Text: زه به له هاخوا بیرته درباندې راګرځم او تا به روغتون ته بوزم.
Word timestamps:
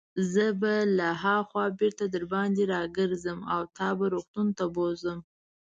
زه 0.31 0.45
به 0.61 0.73
له 0.97 1.07
هاخوا 1.23 1.65
بیرته 1.79 2.05
درباندې 2.15 2.63
راګرځم 2.73 3.39
او 3.53 3.61
تا 3.77 3.89
به 3.97 4.05
روغتون 4.13 4.47
ته 4.57 4.65
بوزم. 4.75 5.19